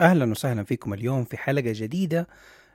[0.00, 2.28] أهلا وسهلا فيكم اليوم في حلقة جديدة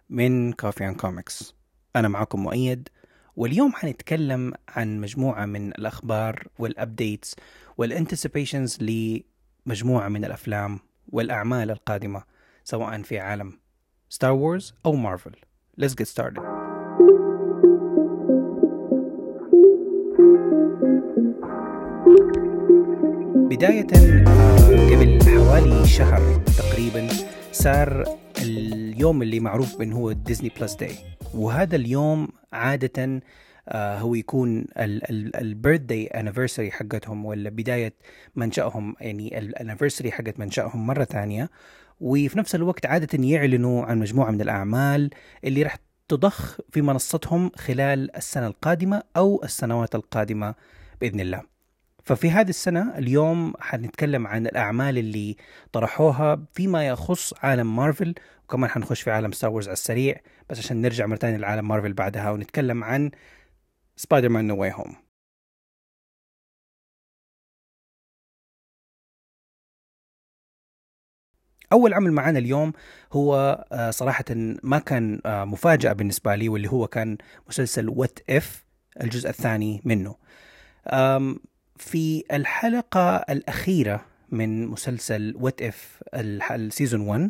[0.09, 1.55] من Coffee and Comics
[1.95, 2.89] أنا معكم مؤيد
[3.35, 7.35] واليوم حنتكلم عن مجموعة من الأخبار وال updates
[7.77, 10.79] وال anticipations لمجموعة من الأفلام
[11.09, 12.23] والأعمال القادمة
[12.63, 13.59] سواء في عالم
[14.09, 15.35] Star Wars أو Marvel
[15.77, 16.54] Let's get started.
[23.55, 23.87] بداية
[24.91, 27.07] قبل حوالي شهر تقريبا
[27.51, 28.03] صار
[28.41, 30.95] اليوم اللي معروف بأنه هو Disney Plus Day
[31.33, 33.21] وهذا اليوم عادة
[33.69, 37.93] آه، هو يكون ال birthday anniversary حقتهم ولا بداية
[38.35, 41.49] منشأهم يعني ال anniversary حقت منشأهم مرة ثانية.
[41.99, 45.09] وفي نفس الوقت عادة يعلنوا عن مجموعة من الأعمال
[45.43, 45.77] اللي راح
[46.07, 50.55] تضخ في منصتهم خلال السنة القادمة أو السنوات القادمة
[51.01, 51.54] بإذن الله.
[52.05, 55.35] ففي هذه السنة اليوم حنتكلم عن الأعمال اللي
[55.71, 60.81] طرحوها فيما يخص عالم مارفل وكمان حنخش في عالم Star Wars على السريع بس عشان
[60.81, 63.11] نرجع مرة ثانية لعالم مارفل بعدها ونتكلم عن
[63.95, 64.95] Spider-Man No Way Home
[71.73, 72.73] أول عمل معانا اليوم
[73.13, 74.25] هو آه، صراحة
[74.63, 77.17] ما كان آه، مفاجأة بالنسبة لي واللي هو كان
[77.49, 78.65] مسلسل What If
[79.01, 80.15] الجزء الثاني منه.
[81.77, 86.03] في الحلقة الأخيرة من مسلسل What If
[86.51, 87.29] ال season 1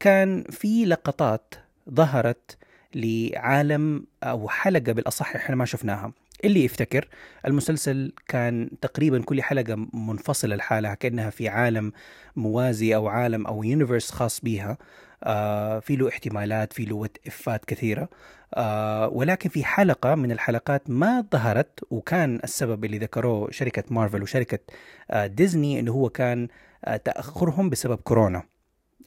[0.00, 1.54] كان في لقطات
[1.90, 2.56] ظهرت
[2.94, 6.12] لعالم أو حلقة بالأصح إحنا ما شفناها.
[6.44, 7.08] اللي يفتكر
[7.46, 11.92] المسلسل كان تقريبا كل حلقة منفصلة لحالها كأنها في عالم
[12.36, 14.78] موازي أو عالم أو universe خاص بيها.
[15.22, 18.08] آه في له احتمالات في له if ات كثيرة.
[18.54, 24.58] آه ولكن في حلقة من الحلقات ما ظهرت وكان السبب اللي ذكروه شركة مارفل وشركة
[25.10, 26.48] آه ديزني إنه هو كان
[26.84, 28.42] آه تأخرهم بسبب كورونا.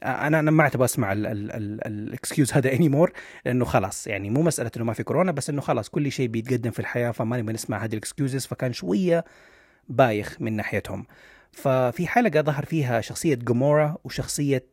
[0.04, 3.12] أنا أنا ما أعتبر أسمع ال excuse هذا any more
[3.46, 6.70] لأنه خلاص يعني مو مسألة إنه ما في كورونا بس إنه خلاص كل شيء بيتقدم
[6.70, 9.24] في الحياة فما نبغى نسمع هذه ال excuses فكان شوية
[9.88, 11.06] بايخ من ناحيتهم.
[11.52, 14.64] ففي حلقة ظهر فيها شخصية Gamora وشخصية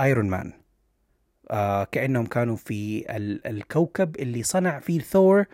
[0.00, 0.52] Iron Man
[1.50, 5.44] آه كأنهم كانوا في ال الكوكب اللي صنع فيه ثور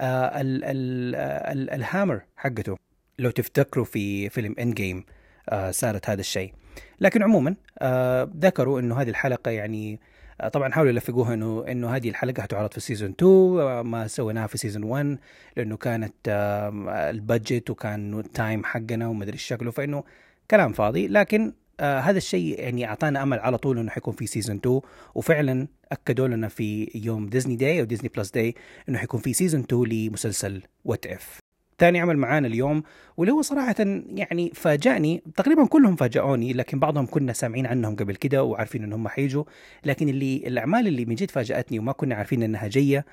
[0.00, 1.14] آه ال ال
[1.58, 2.76] ال ال hammer حقته.
[3.18, 5.04] لو تفتكروا في فيلم Endgame
[5.48, 6.52] آه صارت هذا الشيء.
[7.00, 10.00] لكن عموما آه ذكروا إنه هذه الحلقة يعني
[10.40, 13.30] آه طبعا حاولوا يلفقوها إنه إنه هذه الحلقة حتعرض في season 2
[13.60, 15.18] آه ما سويناها في season 1
[15.56, 20.04] لأنه كانت آه ال budget وكان ال time حقنا وما أدري شكله فإنه
[20.50, 21.08] كلام فاضي.
[21.08, 24.80] لكن آه هذا الشيء يعني أعطانا أمل على طول إنه حيكون في season 2
[25.14, 28.54] وفعلا أكدوا لنا في يوم Disney Day أو Disney Plus Day
[28.88, 31.38] إنه حيكون في season 2 لمسلسل What If
[31.78, 32.82] ثاني عمل معانا اليوم
[33.16, 33.74] واللي هو صراحة
[34.14, 35.22] يعني فاجأني.
[35.36, 39.44] تقريبا كلهم فاجأوني لكن بعضهم كنا سامعين عنهم قبل كده وعارفين انهم حيجوا.
[39.84, 43.04] لكن اللي الأعمال اللي من جد فاجأتني وما كنا عارفين إنها جاية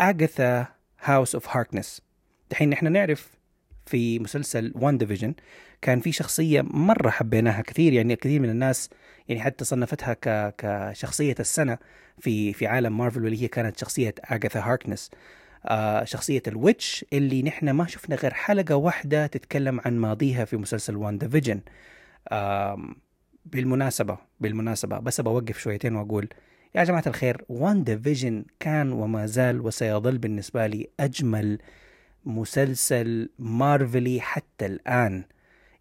[0.00, 0.66] Agatha
[1.02, 2.02] House of Harkness
[2.50, 3.30] دحين نحن نعرف
[3.86, 5.34] في مسلسل WandaVision
[5.82, 8.90] كان في شخصية مرة حبيناها كثير يعني كثير من الناس
[9.28, 10.54] يعني حتى صنفتها ك...
[10.58, 11.78] كشخصية السنة
[12.18, 15.10] في في عالم مارفل واللي هي كانت شخصية Agatha Harkness
[15.66, 20.56] آه شخصية ال witch اللي نحن ما شفنا غير حلقة واحدة تتكلم عن ماضيها في
[20.56, 21.60] مسلسل WandaVision
[22.28, 22.88] آه
[23.46, 26.28] بالمناسبة بالمناسبة بس بوقف شويتين وأقول
[26.74, 31.58] يا جماعة الخير WandaVision كان وما زال وسيظل بالنسبة لي أجمل
[32.24, 35.24] مسلسل مارفلي حتى الآن.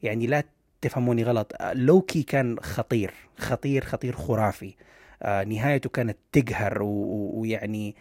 [0.04, 0.44] يعني لا
[0.82, 1.54] تفهموني غلط.
[1.74, 4.76] لوكي كان خطير خطير خطير خرافي.
[5.24, 7.96] آه نهايته كانت تقهر ويعني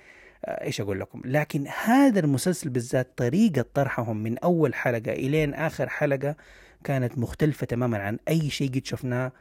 [0.49, 6.37] إيش أقول لكم؟ لكن هذا المسلسل بالذات طريقة طرحهم من أول حلقة إلين آخر حلقة
[6.84, 9.33] كانت مختلفة تماما عن أي شيء قد شفناه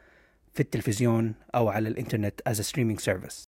[0.54, 3.44] في التلفزيون أو على الإنترنت as streaming service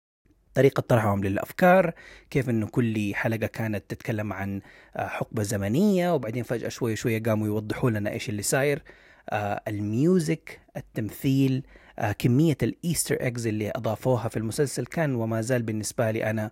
[0.56, 1.93] طريقة طرحهم للأفكار
[2.31, 4.61] كيف أنه كل حلقة كانت تتكلم عن
[4.97, 8.83] حقبة زمنية وبعدين فجأة شوي شوي قاموا يوضحوا لنا إيش اللي صاير.
[9.31, 11.62] آه ال music التمثيل
[11.99, 16.50] آه كمية ال Easter eggs اللي أضافوها في المسلسل كان وما زال بالنسبة لي أنا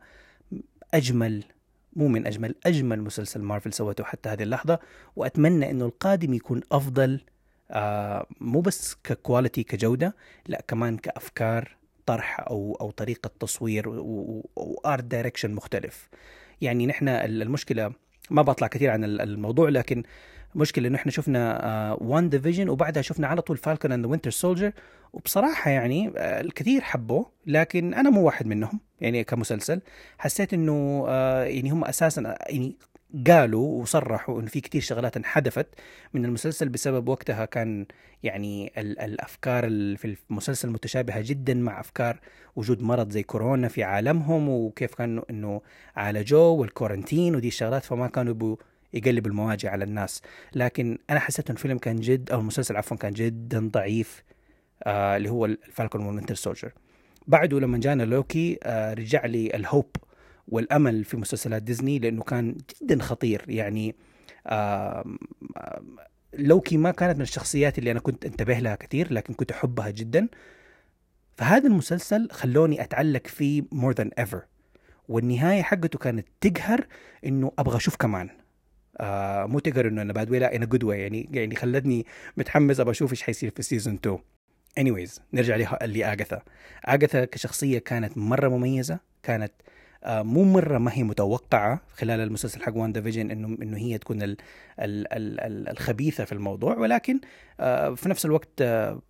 [0.94, 1.44] أجمل
[1.96, 4.78] مو من أجمل أجمل مسلسل مارفل سوته حتى هذه اللحظة.
[5.16, 7.20] وأتمنى إنه القادم يكون أفضل
[7.70, 10.16] آه مو بس ك quality كجودة
[10.46, 13.88] لا كمان كأفكار طرح أو أو طريقة تصوير
[14.56, 16.08] و art direction مختلف.
[16.60, 17.92] يعني نحن المشكلة
[18.30, 20.02] ما بطلع كثير عن الموضوع لكن
[20.54, 24.72] مشكلة إنه إحنا شفنا Wanda آه، Vision وبعدها شفنا على طول Falcon and Winter Soldier
[25.12, 29.80] وبصراحة يعني آه، الكثير حبوه لكن أنا مو واحد منهم يعني كمسلسل.
[30.18, 31.08] حسيت إنه آه،
[31.50, 32.76] يعني هم أساسا يعني
[33.28, 35.66] قالوا وصرحوا إنه في كتير شغلات انحذفت
[36.14, 37.86] من المسلسل بسبب وقتها كان
[38.22, 39.62] يعني ال الأفكار
[39.96, 42.20] في المسلسل متشابهة جدا مع أفكار
[42.56, 45.60] وجود مرض زي كورونا في عالمهم وكيف كانوا إنه
[45.96, 48.56] عالجوه وال quarantine ودي الشغلات فما كانوا يبوا
[48.94, 50.22] يقلب المواجع على الناس.
[50.54, 54.22] لكن أنا حسيت إنه الفيلم كان جد أو المسلسل عفوا كان جدا ضعيف
[54.84, 56.72] آه اللي هو ال Falcon وال Winter Soldier
[57.26, 59.86] بعده لما جانا لوكي آه رجع لي ال hope
[60.48, 63.44] والأمل في مسلسلات ديزني لأنه كان جدا خطير.
[63.48, 63.94] يعني
[66.34, 70.28] لوكي ما كانت من الشخصيات اللي أنا كنت أنتبه لها كثير لكن كنت أحبها جدا.
[71.36, 74.42] فهذا المسلسل خلوني أتعلق فيه more than ever
[75.08, 76.86] والنهاية حقته كانت تقهر
[77.24, 78.30] إنه أبغى أشوف كمان.
[79.00, 82.06] آه مو تقهر إنه أنا بعد لا أنا good يعني يعني خلتني
[82.36, 84.18] متحمس أبغى أشوف إيش حيصير في season 2
[84.80, 86.42] anyways نرجع لاغاثا
[86.88, 89.52] اغاثا كشخصية كانت مرة مميزة كانت
[90.06, 94.36] مو مرة ما هي متوقعة خلال المسلسل حق وان ديفيجن انه إنه هي تكون ال
[94.80, 97.20] ال ال الخبيثة في الموضوع ولكن
[97.60, 99.00] آه، في نفس الوقت آه،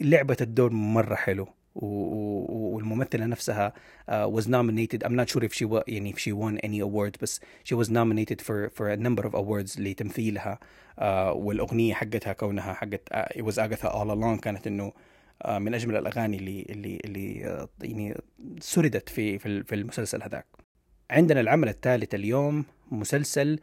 [0.00, 3.72] لعبت الدور مرة حلو والممثلة نفسها
[4.10, 5.04] was nominated.
[5.04, 7.88] I'm not sure if she won يعني if she won any awards بس she was
[7.90, 10.58] nominated for for a number of awards لتمثيلها
[11.32, 14.92] والأغنية حقتها كونها حقت it was Agatha all along كانت إنه
[15.44, 18.20] من أجمل الأغاني اللي اللي اللي uh, يعني
[18.60, 20.46] سردت في في المسلسل هذاك.
[21.10, 23.58] عندنا العمل الثالث اليوم مسلسل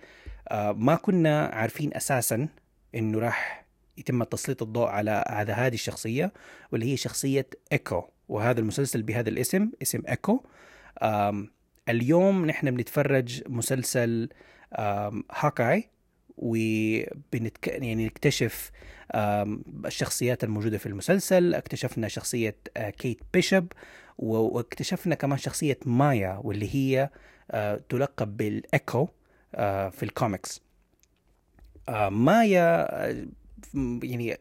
[0.51, 2.47] uh, ما كنا عارفين أساسا
[2.95, 3.65] إنه راح
[3.97, 6.33] يتم تسليط الضوء على على هذه الشخصية
[6.71, 10.43] واللي هي شخصية إيكو وهذا المسلسل بهذا الاسم اسم إيكو
[11.89, 14.29] اليوم نحن بنتفرج مسلسل
[15.31, 15.89] هوكاي
[16.37, 17.67] وبنتك...
[17.67, 18.71] يعني نكتشف
[19.85, 23.67] الشخصيات الموجودة في المسلسل اكتشفنا شخصية آه، كيت بيشب
[24.17, 27.09] واكتشفنا كمان شخصية مايا واللي هي
[27.51, 29.07] آه، تلقب بالإيكو
[29.55, 30.61] آه، في الكوميكس.
[32.09, 32.87] مايا
[34.03, 34.37] يعني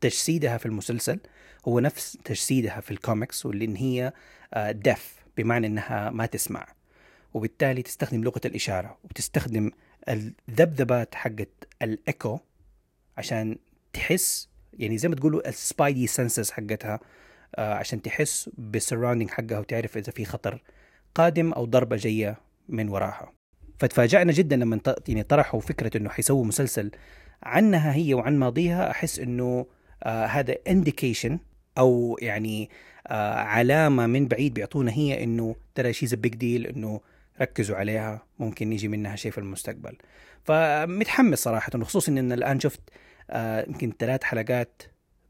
[0.00, 1.18] تجسيدها في المسلسل
[1.68, 4.12] هو نفس تجسيدها في الكوميكس واللي إن هي
[4.56, 6.66] deaf بمعنى إنها ما تسمع.
[7.34, 9.70] وبالتالي تستخدم لغة الإشارة وبتستخدم
[10.08, 11.48] الذبذبات حقت
[11.82, 12.38] الإيكو
[13.18, 13.58] عشان
[13.92, 17.00] تحس يعني زي ما تقولوا ال spidey senses حقتها
[17.56, 20.62] آه، عشان تحس بال surrounding حقها وتعرف إذا في خطر
[21.14, 22.36] قادم أو ضربة جاية
[22.68, 23.32] من وراها.
[23.78, 26.90] فتفاجأنا جدا لما يعني طرحوا فكرة إنه حيسووا مسلسل
[27.42, 29.66] عنها هي وعن ماضيها أحس إنه
[30.02, 31.38] آه هذا indication
[31.78, 32.70] أو يعني
[33.06, 37.00] آه علامة من بعيد بيعطونا هي إنه ترى she's big deal إنه
[37.40, 39.96] ركزوا عليها ممكن يجي منها شيء في المستقبل.
[40.44, 42.80] فمتحمس صراحة خصوصا إن الآن شفت
[43.30, 44.82] آه يمكن ثلاث حلقات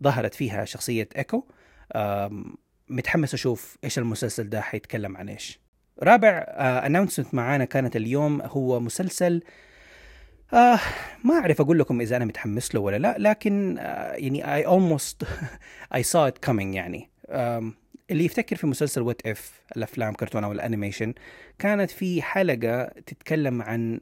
[0.03, 1.45] ظهرت فيها شخصية إيكو.
[1.93, 2.45] آه
[2.89, 5.61] متحمس أشوف إيش المسلسل ده حيتكلم عن إيش.
[6.03, 6.47] رابع
[6.87, 9.43] announcement آه معانا كانت اليوم هو مسلسل
[10.53, 10.81] آه
[11.25, 15.27] ما أعرف أقول لكم إذا أنا متحمس له ولا لا لكن آه يعني I almost
[15.99, 17.11] I saw it coming يعني.
[17.29, 17.73] آه
[18.11, 21.15] اللي يفتكر في مسلسل What If الأفلام كرتون أو ال animation
[21.59, 24.01] كانت في حلقة تتكلم عن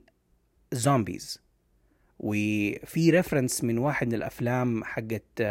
[0.72, 1.42] zombies
[2.19, 5.43] وفي reference من واحد من الأفلام حقت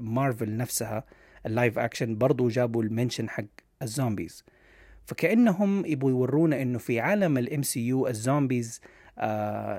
[0.00, 1.04] مارفل آه، نفسها
[1.46, 3.44] ال live action برضو جابوا ال mention حق
[3.82, 4.44] ال zombies
[5.06, 8.80] فكأنهم يبغوا يورونا إنه في عالم ال MCU ال zombies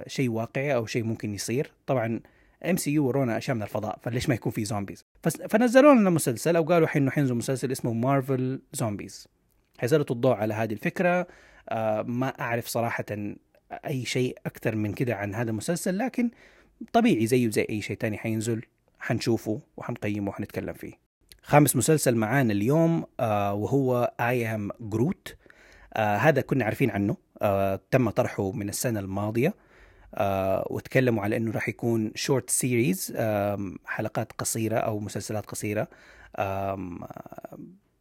[0.08, 1.72] شيء واقعي أو شيء ممكن يصير.
[1.88, 2.20] طبعا
[2.66, 5.06] MCU ورونا أشياء من الفضاء فليش ما يكون في zombies
[5.50, 9.28] فنزلوا لنا مسلسل أو قالوا انه حينزل مسلسل اسمه Marvel Zombies
[9.80, 11.28] حيسلطوا الضوء على هذه الفكرة.
[11.70, 13.06] آه ما أعرف صراحة
[13.72, 16.32] أي شيء أكثر من كده عن هذا المسلسل لكن
[16.94, 18.62] طبيعي زيه زي أي شيء تاني حينزل.
[19.00, 20.94] حنشوفه وحنقيمه وحنتكلم فيه.
[21.44, 25.36] خامس مسلسل معانا اليوم آه وهو I Am Groot
[25.94, 27.18] آه هذا كنا عارفين عنه.
[27.42, 29.48] آه تم طرحه من السنة الماضية.
[29.48, 29.54] آه
[30.70, 33.14] وتكلموا على إنه راح يكون short series
[33.86, 35.88] حلقات قصيرة أو مسلسلات قصيرة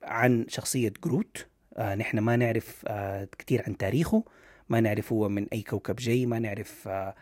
[0.03, 4.25] عن شخصية جروت آه نحن ما نعرف آه كثير عن تاريخه.
[4.69, 7.15] ما نعرف هو من أي كوكب جاي ما نعرف آه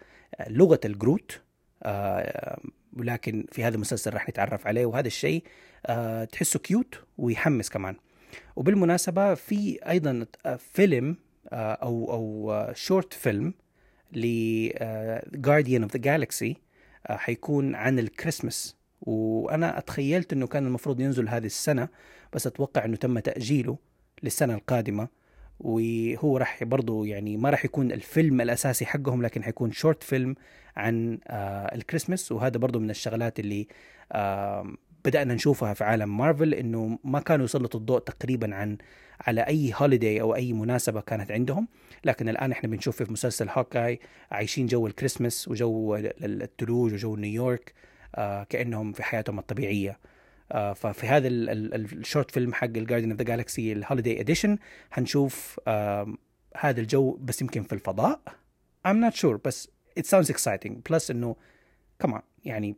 [0.48, 1.40] لغة الجروت
[1.82, 2.60] آه
[2.96, 5.42] ولكن في هذا المسلسل راح نتعرف عليه وهذا الشيء
[5.86, 7.96] آه تحسه cute ويحمس كمان.
[8.56, 10.26] وبالمناسبة في أيضا
[10.72, 11.16] فيلم
[11.52, 13.54] آه، أو أو short film
[14.12, 14.68] ل
[15.34, 16.56] Guardian of the Galaxy
[17.10, 21.88] حيكون عن الكريسماس وأنا اتخيلت إنه كان المفروض ينزل هذه السنة
[22.32, 23.78] بس أتوقع إنه تم تأجيله
[24.22, 25.08] للسنة القادمة.
[25.60, 30.34] وهو راح برضه يعني ما راح يكون الفيلم الأساسي حقهم لكن حيكون short film
[30.76, 33.66] عن آه الكريسماس وهذا برضه من الشغلات اللي
[35.08, 38.78] بدأنا نشوفها في عالم مارفل إنه ما كانوا يسلطوا الضوء تقريبا عن
[39.20, 41.68] على أي holiday أو أي مناسبة كانت عندهم.
[42.04, 44.00] لكن الآن إحنا بنشوف في مسلسل هوكاي
[44.30, 47.74] عايشين جو الكريسماس وجو الثلوج وجو نيويورك
[48.14, 49.98] آه كأنهم في حياتهم الطبيعية.
[50.52, 54.58] آه ففي هذا ال short film حق ال Guardian of the Galaxy ال holiday edition
[54.90, 56.14] حنشوف آه
[56.56, 58.20] هذا الجو بس يمكن في الفضاء.
[58.88, 59.68] I'm not sure بس
[60.00, 60.72] it sounds exciting.
[60.90, 61.36] Plus إنه
[62.04, 62.76] on يعني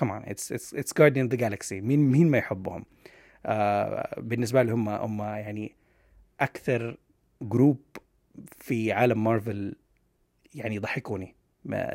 [0.00, 1.72] on it's it's it's Guardian of the Galaxy.
[1.72, 2.84] مين مين ما يحبهم؟
[3.46, 5.74] آه بالنسبة لي هم هم يعني
[6.40, 6.96] أكثر
[7.42, 7.80] group
[8.58, 9.76] في عالم مارفل
[10.54, 11.34] يعني يضحكوني.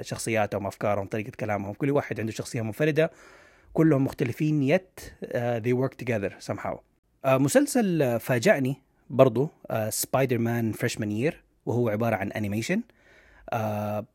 [0.02, 1.74] شخصياتهم أفكارهم طريقة كلامهم.
[1.74, 3.12] كل واحد عنده شخصية منفردة
[3.74, 5.28] كلهم مختلفين yet uh,
[5.64, 6.76] they work together somehow.
[6.76, 9.50] uh, مسلسل فاجأني برضو
[9.90, 12.82] Spider-Man Freshman Year وهو عبارة عن animation
[13.56, 13.58] uh,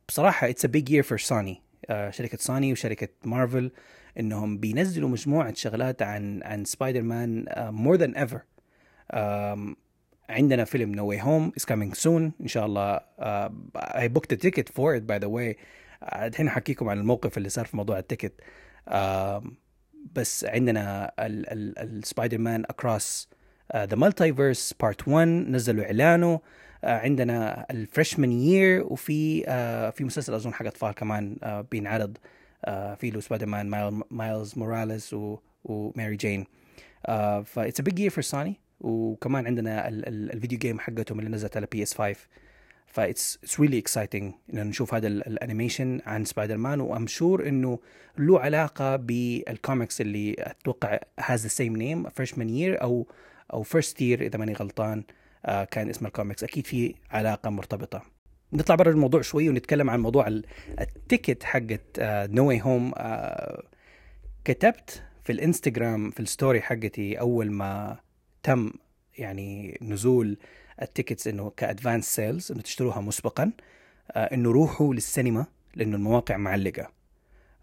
[0.08, 1.62] بصراحة it's a big year for Sony
[2.10, 3.70] شركة سوني وشركة مارفل
[4.20, 8.40] إنهم بينزلوا مجموعة شغلات عن عن سبايدر مان more than ever
[10.30, 13.00] عندنا فيلم No Way Home is coming soon إن شاء الله
[13.76, 15.56] I booked ticket for it by the way
[16.02, 18.32] الحين أحكيكم عن الموقف اللي صار في موضوع ال ticket.
[18.90, 18.94] uh,
[20.14, 23.28] بس عندنا ال Spider-Man Across
[23.76, 26.40] the Multiverse part 1 نزلوا إعلانه.
[26.84, 32.18] عندنا ال Freshman Year وفي uh, في مسلسل أظن حق أطفال كمان uh, بينعرض
[32.66, 35.16] uh, في له سبايدر مان مايلز موراليس
[35.64, 36.46] وماري جين.
[37.44, 41.18] ف it's a big year for Sony وكمان عندنا ال ال ال video game حقتهم
[41.18, 42.16] اللي نزلت على PS 5
[42.86, 47.06] ف it's it's really exciting ان نشوف هذا ال animation عن سبايدر مان و I'm
[47.06, 47.78] sure إنه
[48.18, 53.06] له علاقة بالكوميكس اللي أتوقع has the same name Freshman Year أو
[53.52, 54.98] أو First Year إذا ماني غلطان.
[54.98, 58.02] آه كان اسم الكوميكس أكيد في علاقة مرتبطة.
[58.52, 60.26] نطلع برا الموضوع شوي ونتكلم عن موضوع
[60.80, 62.92] ال tickets حقت No Way Home
[64.44, 67.96] كتبت في الإنستغرام في ال story حقتي أول ما
[68.42, 68.70] تم
[69.18, 70.38] يعني نزول
[70.82, 73.52] ال tickets إنه ك advance sales إنه تشتروها مسبقا
[74.12, 76.90] آه إنه روحوا للسينما لإنه المواقع معلقة.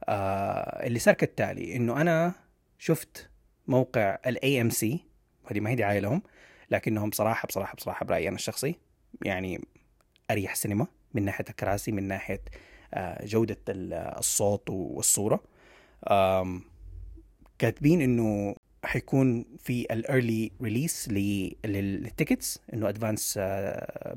[0.04, 2.34] آه اللي صار كالتالي إنه أنا
[2.78, 3.30] شفت
[3.68, 5.00] موقع ال AMC
[5.52, 6.22] هذه ما هي دعاية لهم
[6.72, 8.76] لكنهم بصراحة بصراحة بصراحة برأيي أنا الشخصي
[9.26, 9.62] يعني
[10.32, 12.42] أريح سينما من ناحية الكراسي من ناحية
[12.94, 15.44] آه جودة الصوت والصورة.
[17.60, 21.10] كاتبين إنه حيكون في ال early release
[21.66, 23.40] لل tickets إنه advance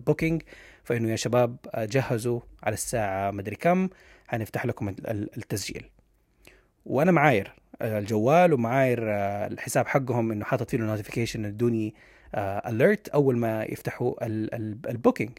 [0.06, 0.42] booking
[0.84, 3.88] فإنه يا شباب جهزوا على الساعة مدري كم
[4.28, 5.90] حنفتح لكم التسجيل.
[6.84, 8.98] وأنا معاير الجوال ومعاير
[9.46, 11.94] الحساب حقهم إنه حاطط فيه notification ادوني
[12.34, 14.26] alert أول ما يفتحوا
[14.90, 15.30] ال booking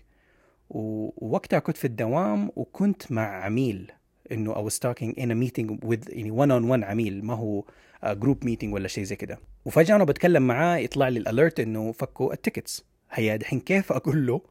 [0.69, 3.91] ووقتها كنت في الدوام وكنت مع عميل
[4.31, 7.63] إنه talking in a meeting with يعني one on one عميل ما هو
[8.05, 9.39] group meeting ولا شيء زي كده.
[9.65, 13.91] وفجأة أنا بتكلم معاه يطلع لي ال alert إنه فكوا ال tickets هيا دحين كيف
[13.91, 14.41] أقول له؟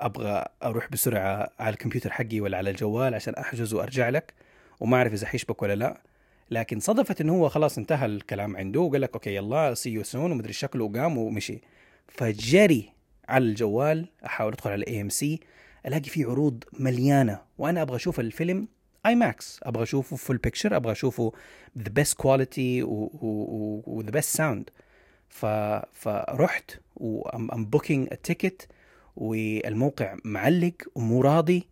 [0.00, 4.34] أبغى أروح بسرعة على الكمبيوتر حقي ولا على الجوال عشان أحجز وأرجع لك.
[4.80, 6.00] وما أعرف إذا حيشبك ولا لا.
[6.50, 8.80] لكن صدفت انه هو خلاص انتهى الكلام عنده.
[8.80, 11.60] وقال لك okay يلا see you soon ومدري شكله وقام ومشي.
[12.08, 12.92] فجري
[13.28, 15.40] على الجوال أحاول أدخل على AMC
[15.86, 17.40] ألاقي فيه عروض مليانة.
[17.58, 18.68] وأنا أبغى أشوف الفيلم
[19.06, 21.32] IMAX أبغى أشوفه full picture أبغى أشوفه
[21.78, 24.70] the best quality و the best sound
[25.92, 28.68] فرحت و I'm booking ال ticket
[29.16, 31.68] والموقع معلق ومو راضي.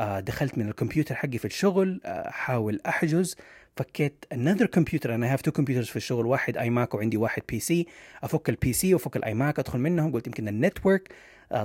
[0.00, 2.00] دخلت من الكمبيوتر حقي في الشغل.
[2.04, 3.36] أحاول أحجز.
[3.76, 6.26] فكيت another computer أنا have two computers في الشغل.
[6.26, 7.86] واحد iMac وعندي واحد PC
[8.22, 10.12] أفك ال PC وأفك ال iMac أدخل منهم.
[10.12, 11.14] قلت يمكن ال network.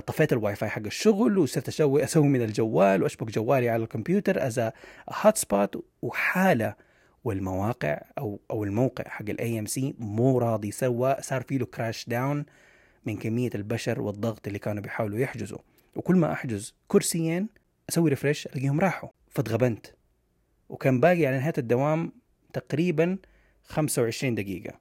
[0.06, 4.70] طفيت الواي فاي حق الشغل وصرت أسوي أسوي من الجوال وأشبك جوالي على الكمبيوتر as
[5.10, 6.74] hotspot وحالة
[7.24, 11.16] والمواقع أو أو الموقع حق ال AMC مو راضي سوى.
[11.20, 12.44] صار في له crash down
[13.06, 15.58] من كمية البشر والضغط اللي كانوا بيحاولوا يحجزوا.
[15.96, 17.48] وكل ما أحجز كرسيين
[17.88, 19.08] أسوي refresh ألاقيهم راحوا.
[19.30, 19.86] فاتغبنت.
[20.68, 22.12] وكان باقي على نهاية الدوام
[22.52, 23.18] تقريبا
[23.64, 24.78] 25 دقيقة.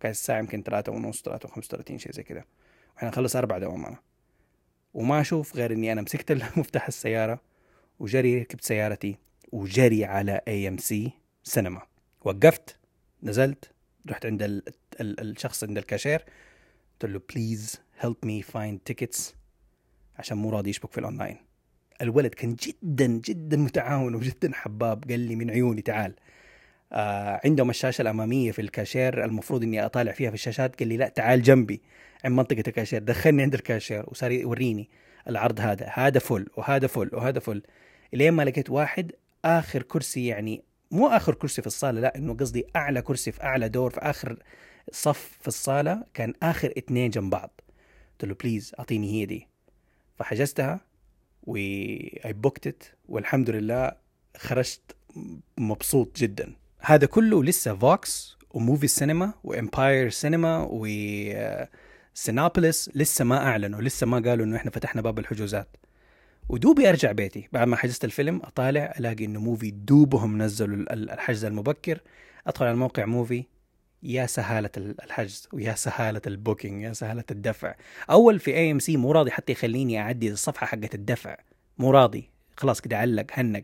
[0.00, 2.46] كانت الساعة يمكن 3 ونص 3 و35 شيء زي كده
[2.94, 3.98] وإحنا نخلص أربع دوامات
[4.94, 7.40] وما أشوف غير إني أنا مسكت مفتاح السيارة
[7.98, 9.16] وجري ركبت سيارتي
[9.52, 11.82] وجري على AMC سينما
[12.24, 12.76] وقفت
[13.22, 13.70] نزلت
[14.10, 14.62] رحت عند ال
[15.00, 16.24] ال الشخص عند الكاشير.
[16.92, 19.34] قلت له please help me find tickets
[20.18, 21.45] عشان مو راضي يشبك في الاونلاين
[22.02, 25.04] الولد كان جدا جدا متعاون وجدا حباب.
[25.10, 26.14] قال لي من عيوني تعال.
[26.92, 30.78] آه عندهم الشاشة الأمامية في الكاشير المفروض إني أطالع فيها في الشاشات.
[30.78, 31.82] قال لي لا تعال جنبي
[32.24, 33.02] عند منطقة الكاشير.
[33.02, 34.88] دخلني عند الكاشير وصار يوريني
[35.28, 35.90] العرض هذا.
[35.94, 37.62] هذا full وهذا full وهذا full
[38.12, 39.12] لين ما لقيت واحد
[39.44, 43.68] آخر كرسي يعني مو آخر كرسي في الصالة لا إنه قصدي أعلى كرسي في أعلى
[43.68, 44.38] دور في آخر
[44.92, 47.60] صف في الصالة كان آخر اثنين جنب بعض.
[48.12, 49.48] قلت له please أعطيني هي دي.
[50.18, 50.80] فحجزتها.
[51.46, 53.92] و I booked it والحمد لله
[54.36, 54.96] خرجت
[55.58, 56.52] مبسوط جدا.
[56.78, 60.86] هذا كله لسه Vox و Muvi سينما و
[62.14, 65.76] Empire سينما و Cinepolis لسه ما أعلنوا لسه ما قالوا إنه إحنا فتحنا باب الحجوزات.
[66.48, 72.00] ودوبي أرجع بيتي بعد ما حجزت الفيلم أطالع ألاقي إنه Muvi دوبهم نزلوا الحجز المبكر.
[72.46, 73.44] أدخل على موقع Muvi
[74.02, 77.74] يا سهالة الحجز ويا سهالة ال booking يا سهالة الدفع.
[78.10, 81.36] أول في AMC مو راضي حتى يخليني أعدي الصفحة حقت الدفع.
[81.78, 82.30] مو راضي.
[82.56, 83.62] خلاص كده علق هنق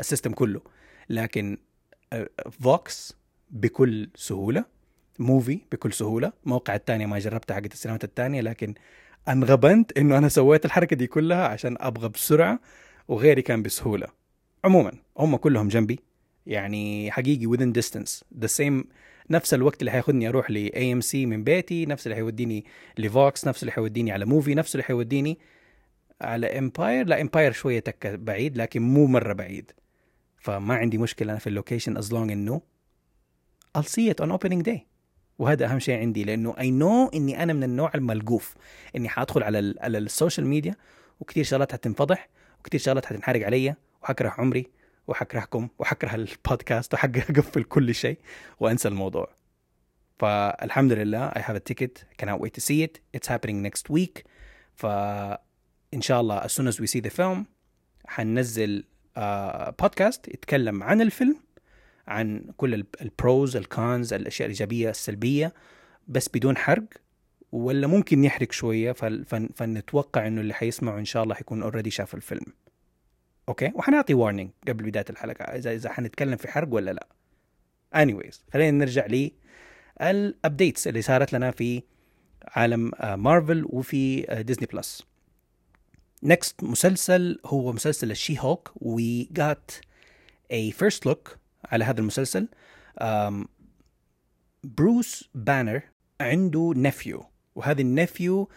[0.00, 0.60] ال system كله.
[1.08, 1.58] لكن
[2.60, 3.16] Vox
[3.50, 4.64] بكل سهولة
[5.18, 6.32] Muvi بكل سهولة.
[6.44, 8.74] موقع الثانية ما جربتها حقت السينمات الثانية لكن
[9.28, 12.60] انغبنت إنه أنا سويت الحركة دي كلها عشان أبغى بسرعة
[13.08, 14.06] وغيري كان بسهولة.
[14.64, 16.00] عموما هم كلهم جنبي.
[16.46, 18.24] يعني حقيقي within distance.
[18.44, 18.84] The same
[19.30, 22.64] نفس الوقت اللي حياخذني أروح ل AMC من بيتي نفس اللي حيوديني
[22.98, 25.38] ل Vox نفس اللي حيوديني على Muvi نفس اللي حيوديني
[26.20, 29.72] على Empire لا Empire شوية تكه بعيد لكن مو مرة بعيد.
[30.38, 32.60] فما عندي مشكلة أنا في ال location as long إنه
[33.78, 34.78] I'll see it on opening day.
[35.38, 38.54] وهذا أهم شيء عندي لأنه I know إني أنا من النوع الملقوف.
[38.96, 40.74] إني حادخل على على ال social media
[41.20, 42.28] وكثير شغلات حتنفضح
[42.60, 44.66] وكثير شغلات حتنحرق علي وحكره عمري.
[45.08, 48.18] وحكرهكم وحكره البودكاست وحقفل كل شيء
[48.60, 49.28] وانسى الموضوع.
[50.18, 52.04] فالحمد لله I have a ticket.
[52.18, 53.00] Cannot wait to see it.
[53.12, 54.24] It's happening next week.
[54.74, 57.44] فإن شاء الله as soon as we see the film
[58.06, 58.84] حننزل
[59.78, 61.36] podcast uh, يتكلم عن الفيلم
[62.08, 65.54] عن كل ال pros ال cons الأشياء الإيجابية السلبية
[66.08, 66.84] بس بدون حرق
[67.52, 68.92] ولا ممكن نحرق شوية
[69.54, 72.46] فنتوقع إنه اللي حيسمعوا إن شاء الله حيكون already شاف الفيلم.
[73.48, 77.06] Okay؟ وحنعطي warning قبل بداية الحلقة اذا إذا حنتكلم في حرق ولا لا.
[77.96, 79.32] Anyways خلينا نرجع لي
[80.00, 81.82] ال updates اللي صارت لنا في
[82.44, 85.02] عالم مارفل وفي Disney Plus
[86.22, 89.70] next مسلسل هو مسلسل ال She-Hulk we got
[90.52, 92.48] a first look على هذا المسلسل.
[94.64, 95.82] بروس بانر
[96.20, 98.48] عنده نفيو وهذه النفيو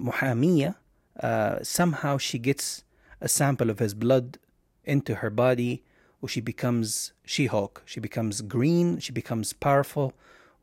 [0.00, 0.74] محامية
[1.18, 1.24] uh,
[1.62, 2.84] somehow she gets
[3.21, 4.37] a sample of his blood
[4.85, 5.83] into her body
[6.27, 7.81] she becomes She-Hulk.
[7.85, 10.13] She becomes green, she becomes powerful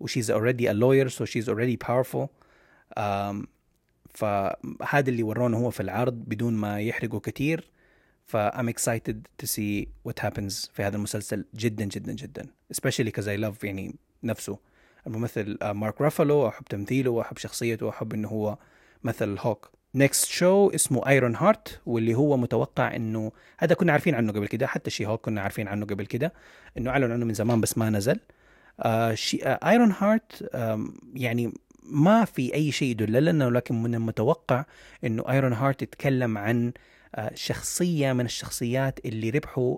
[0.06, 2.30] she's already a lawyer so she's already powerful
[2.96, 3.48] um,
[4.10, 7.70] فهذا اللي ورونا هو في العرض بدون ما يحرقوا كثير
[8.24, 13.26] ف I'm excited to see what happens في هذا المسلسل جدا جدا جدا especially because
[13.26, 14.58] I love يعني نفسه
[15.06, 18.58] الممثل مارك رافالو احب تمثيله واحب شخصيته واحب انه هو
[19.04, 24.31] مثل هوك نيكست شو اسمه Iron Heart واللي هو متوقع إنه هذا كنا عارفين عنه
[24.31, 26.33] قبل كده حتى She-Hulk كنا عارفين عنه قبل كده
[26.77, 28.19] إنه أعلن عنه من زمان بس ما نزل.
[28.83, 34.65] Iron uh, Heart um, يعني ما في أي شيء يدل لنا ولكن من المتوقع
[35.03, 36.73] إنه Iron Heart يتكلم عن
[37.17, 39.77] uh, شخصية من الشخصيات اللي ربحوا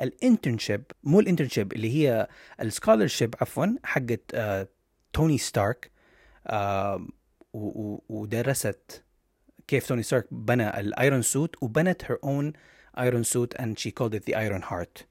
[0.00, 2.28] ال internship مو ال internship اللي هي
[2.60, 4.36] ال scholarship عفوا حقت
[5.12, 5.90] توني ستارك
[8.08, 9.04] ودرست
[9.68, 12.52] كيف توني ستارك بنى ال iron suit وبنت own
[12.96, 15.04] iron suit and she called it the iron heart.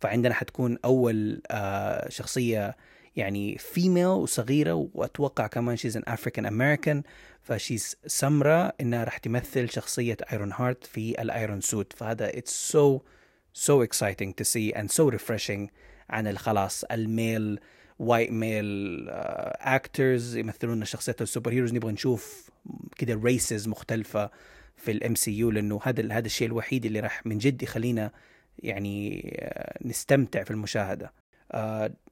[0.00, 2.76] فعندنا حتكون أول آه شخصية
[3.16, 7.02] يعني female وصغيرة وأتوقع كمان she's an African American
[7.42, 12.70] ف she's سمراء إنها راح تمثل شخصية Iron Heart في ال iron suit فهذا it's
[12.70, 13.00] so
[13.52, 15.70] so exciting to see and so refreshing
[16.10, 17.60] عن الخلاص ال male
[17.98, 22.50] white male actors يمثلون شخصيات ال superheroes نبغى نشوف
[22.96, 24.30] كده races مختلفة
[24.76, 28.10] في ال MCU لأنه هذا هذا الشيء الوحيد اللي راح من جد يخلينا
[28.58, 31.12] يعني uh, نستمتع في المشاهدة.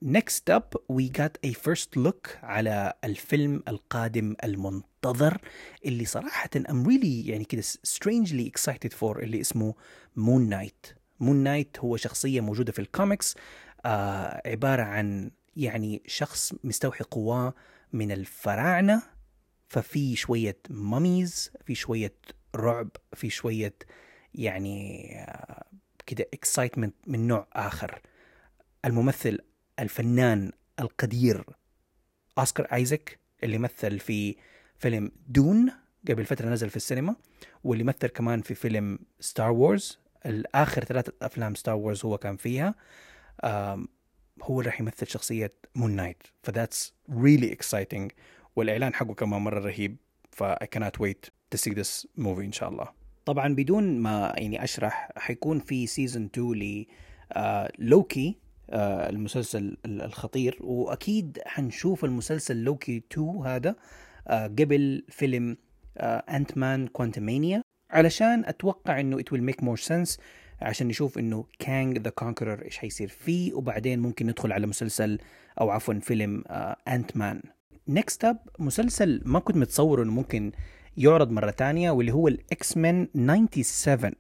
[0.03, 5.39] Next up we got a first look على الفيلم القادم المنتظر
[5.85, 9.75] اللي صراحة I'm really يعني كده strangely excited for اللي اسمه
[10.17, 10.87] Moon Knight.
[11.21, 13.39] Moon Knight هو شخصية موجودة في ال comics uh,
[14.47, 17.55] عبارة عن يعني شخص مستوحي قواه
[17.93, 19.03] من الفراعنة
[19.69, 22.15] ففي شوية mummies في شوية
[22.57, 23.75] رعب في شوية
[24.35, 25.09] يعني
[26.07, 28.01] كده excitement من نوع آخر.
[28.85, 29.39] الممثل
[29.79, 31.45] الفنان القدير
[32.39, 34.37] أوسكار آيزك اللي مثل في
[34.79, 35.73] فيلم Dune
[36.09, 37.17] قبل فترة نزل في السينما
[37.65, 42.75] واللي مثل كمان في فيلم Star Wars الآخر ثلاثة أفلام Star Wars هو كان فيها.
[44.43, 48.13] هو اللي راح يمثل شخصية Moon Knight ف that's really exciting
[48.57, 49.97] والإعلان حقه كمان مرة رهيب.
[50.31, 52.89] ف I cannot wait to see this movie إن شاء الله.
[53.25, 56.87] طبعا بدون ما يعني أشرح حيكون في season 2 ل
[57.33, 58.39] آه لوكي
[58.71, 60.59] آه المسلسل الخطير.
[60.61, 63.77] وأكيد حنشوف المسلسل لوكي 2 هذا
[64.29, 65.57] آه قبل فيلم
[66.01, 70.19] Ant-Man Quantumania علشان أتوقع إنه it will make more sense
[70.63, 75.19] عشان نشوف إنه Kang the Conqueror إيش حيصير فيه وبعدين ممكن ندخل على مسلسل
[75.61, 76.45] أو عفوا فيلم
[76.89, 77.43] Ant-Man
[77.89, 80.53] next up مسلسل ما كنت متصور إنه ممكن
[80.97, 84.13] يعرض مرة تانية واللي هو ال X-Men 97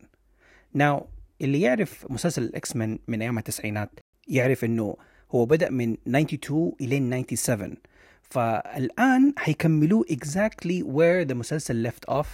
[0.74, 1.06] Now
[1.40, 3.90] اللي يعرف مسلسل ال X-Men من أيام التسعينات
[4.28, 4.96] يعرف إنه
[5.30, 7.76] هو بدأ من 92 الين 97
[8.22, 12.26] فالآن حيكملوه exactly where the مسلسل off آه،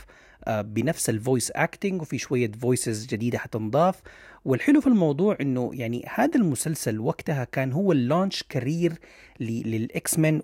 [0.48, 4.01] بنفس ال voice acting وفي شوية voices جديدة حتنضاف.
[4.44, 8.92] والحلو في الموضوع إنه يعني هذا المسلسل وقتها كان هو ال launch career لل
[9.40, 10.40] X-Men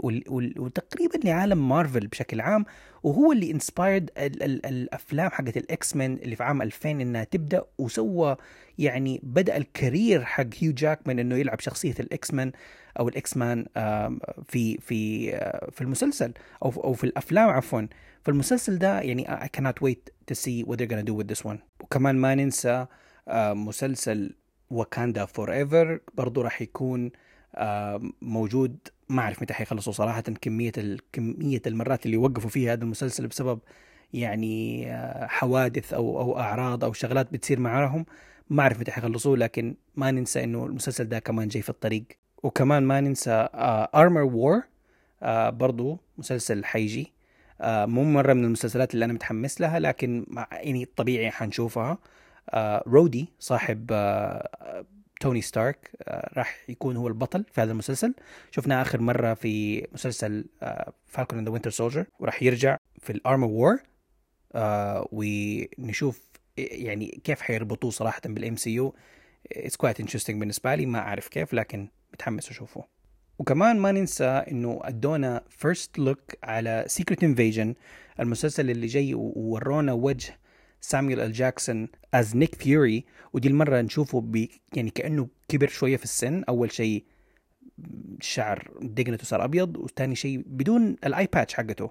[0.59, 2.65] وتقريبا لعالم مارفل بشكل عام.
[3.03, 8.37] وهو اللي inspired الأفلام حقت ال X-Men اللي في عام 2000 إنها تبدأ وسوى
[8.79, 12.53] يعني بدأ ال career حق هيو جاكمان إنه يلعب شخصية ال X-Men
[12.99, 13.67] أو ال X-Men
[14.49, 17.83] في في آه، في المسلسل أو أو في الأفلام عفوا.
[18.25, 21.59] فالمسلسل ده يعني I cannot wait to see what they're gonna do with this one.
[21.81, 22.87] وكمان ما ننسى
[23.29, 24.35] آه، مسلسل
[24.71, 27.11] Wakanda Forever برضه راح يكون
[27.55, 28.77] آه، موجود.
[29.09, 30.21] ما أعرف متى حيخلصوا صراحة.
[30.21, 30.73] كمية
[31.13, 33.59] كمية المرات اللي وقفوا فيها هذا المسلسل بسبب
[34.13, 38.07] يعني آه، حوادث أو أو أعراض أو شغلات بتصير معاهم.
[38.51, 42.05] ما أعرف متى حيخلصوه لكن ما ننسى إنه المسلسل ده كمان جاي في الطريق.
[42.43, 43.49] وكمان ما ننسى
[43.95, 44.63] ارمر وور
[45.51, 47.13] برضو مسلسل حيجي.
[47.63, 51.99] مو مرة من المسلسلات اللي أنا متحمس لها لكن يعني طبيعي حنشوفها.
[52.87, 53.87] رودي صاحب
[55.21, 58.15] توني ستارك راح يكون هو البطل في هذا المسلسل.
[58.51, 60.47] شفناه آخر مرة في مسلسل
[61.07, 63.79] Falcon and the Winter Soldier وراح يرجع في ال Armor War
[65.13, 66.23] ونشوف
[66.57, 71.89] يعني كيف حيربطوه صراحة بال MCU it's quite interesting بالنسبة لي ما أعرف كيف لكن
[72.13, 72.85] متحمس أشوفه.
[73.39, 77.75] وكمان ما ننسى إنه أدونا first look على Secret Invasion
[78.21, 80.39] المسلسل اللي جاي وورونا وجه
[80.81, 86.05] سامويل أل جاكسون as نيك فيوري ودي المرة نشوفه بي يعني كأنه كبر شوية في
[86.05, 86.45] السن.
[86.49, 87.05] أول شيء
[88.21, 91.91] الشعر دقنته صار أبيض وثاني شيء بدون ال eye patch حقته.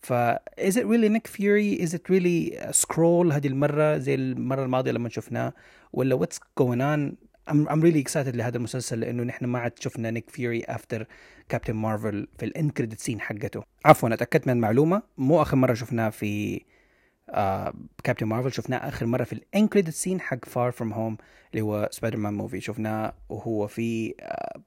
[0.00, 0.12] ف
[0.60, 1.86] is it really Nick Fury?
[1.86, 5.52] is it really Skrull هذه المرة زي المرة الماضية لما شفناه.
[5.92, 10.10] ولا what's going on I'm, I'm really excited لهذا المسلسل لأنه نحن ما عاد شفنا
[10.10, 11.06] نيك فيوري after
[11.48, 13.62] Captain Marvel في ال end credit scene حقته.
[13.84, 15.02] عفوا أتأكدت من المعلومة.
[15.18, 16.60] مو آخر مرة شفناه في
[18.04, 21.16] Captain uh, Marvel شفناه آخر مرة في ال end credit scene حق Far From Home
[21.50, 24.60] اللي هو Spider-Man movie شفناه وهو في uh,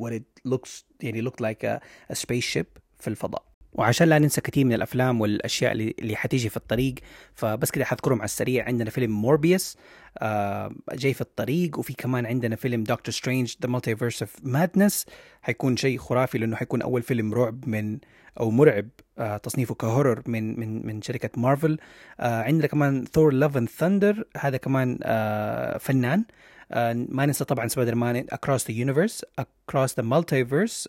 [0.00, 1.80] what it looks يعني looked like a,
[2.12, 3.51] a spaceship في الفضاء.
[3.72, 6.94] وعشان لا ننسى كثير من الأفلام والأشياء اللي, اللي حتيجي في الطريق
[7.34, 8.64] فبس كده حذكرهم على السريع.
[8.66, 9.76] عندنا فيلم Morbius
[10.18, 15.06] آه جاي في الطريق وفي كمان عندنا فيلم Doctor Strange the Multiverse of Madness
[15.42, 17.98] حيكون شيء خرافي لأنه حيكون أول فيلم رعب من
[18.40, 21.78] أو مرعب آه تصنيفه ك horror من من من شركة مارفل.
[22.20, 26.24] آه عندنا كمان Thor Love and Thunder هذا كمان آه فنان.
[26.72, 30.88] آه ما ننسى طبعا Spider-Man Across the Universe Across the Multiverse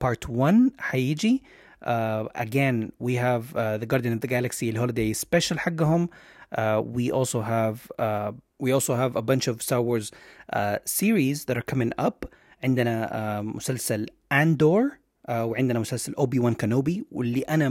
[0.00, 1.42] part 1 حيجي
[1.84, 1.88] uh,
[2.34, 6.08] again we have uh, the Guardian of the Galaxy ال holiday special حقهم
[6.54, 10.10] uh, we also have uh, we also have a bunch of Star Wars
[10.52, 12.26] uh, series that are coming up.
[12.64, 14.88] عندنا uh, مسلسل اندور
[15.28, 17.68] uh, وعندنا مسلسل اوبي وان كانوبي واللي أنا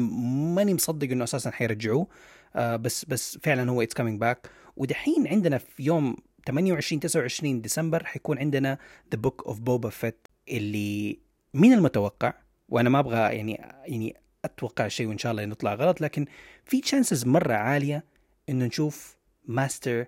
[0.55, 2.07] ماني مصدق إنه أساسا حيرجعوه.
[2.55, 6.15] Uh, بس بس فعلا هو it's coming back ودحين عندنا في يوم
[6.47, 8.77] 28 29 ديسمبر حيكون عندنا
[9.11, 11.19] The Book of Boba Fett اللي
[11.53, 12.33] من المتوقع
[12.69, 13.53] وأنا ما أبغى يعني
[13.85, 16.25] يعني أتوقع شيء وإن شاء الله نطلع غلط لكن
[16.65, 18.03] في chances مرة عالية
[18.49, 20.05] انه نشوف ماستر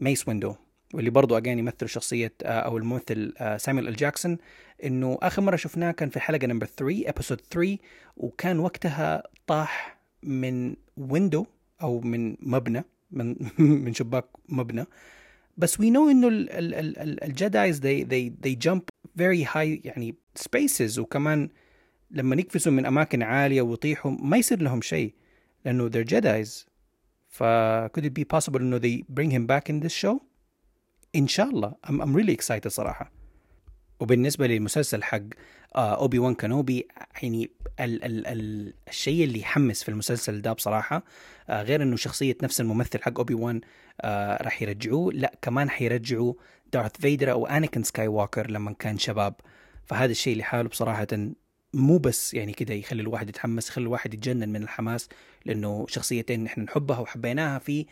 [0.00, 0.54] ميس ويندو
[0.94, 4.38] واللي برضو again يمثل شخصية آه، أو الممثل سامويل ال جاكسون
[4.84, 7.78] إنه آخر مرة شفناه كان في حلقة number 3 episode 3
[8.16, 11.46] وكان وقتها طاح من window
[11.82, 13.36] أو من مبنى من
[13.84, 14.84] من شباك مبنى.
[15.56, 16.28] بس we know إنه
[17.22, 18.82] ال Jedis they they they jump
[19.18, 21.48] very high يعني spaces وكمان
[22.10, 25.14] لما يقفزوا من أماكن عالية ويطيحوا ما يصير لهم شيء
[25.64, 26.66] لأنه they're Jedi's.
[27.28, 27.42] ف
[27.92, 30.20] could it be possible إنه they bring him back in this show
[31.16, 31.74] إن شاء الله.
[31.86, 33.12] I'm, I'm really excited صراحة.
[34.00, 35.20] وبالنسبة للمسلسل حق
[35.76, 36.88] اوبي وان كانوبي
[37.22, 42.36] يعني ال ال ال الشيء اللي يحمس في المسلسل ده بصراحة uh, غير إنه شخصية
[42.42, 44.04] نفس الممثل حق اوبي وان uh,
[44.42, 46.34] راح يرجعوه لا كمان حيرجعوا
[46.72, 49.34] دارث فيدر أو انيكن سكاي ووكر لما كان شباب.
[49.84, 51.06] فهذا الشيء لحاله بصراحة
[51.74, 55.08] مو بس يعني كده يخلي الواحد يتحمس يخلي الواحد يتجنن من الحماس
[55.44, 57.86] لأنه شخصيتين نحن نحبها وحبيناها في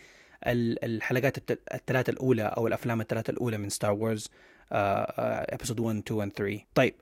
[0.46, 4.28] الحلقات الثلاثة الأولى أو الأفلام الثلاثة الأولى من Star Wars
[4.72, 6.94] episode 1 2 و 3 طيب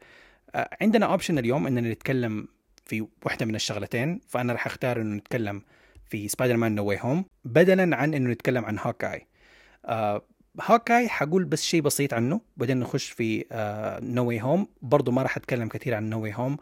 [0.54, 2.48] آه، عندنا option اليوم إننا نتكلم
[2.84, 5.62] في واحدة من الشغلتين فأنا راح أختار إنه نتكلم
[6.08, 9.26] في Spider-Man No Way Home بدلا عن إنه نتكلم عن Hawkeye
[9.84, 10.22] آه
[10.62, 13.44] Hawkeye حقول بس شيء بسيط عنه بعدين نخش في
[14.02, 16.56] No Way Home برضه ما راح أتكلم كثير عن No Way Home